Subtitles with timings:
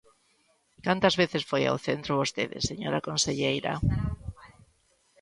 [0.85, 3.73] ¿Cantas veces foi ao centro vostede, señora conselleira?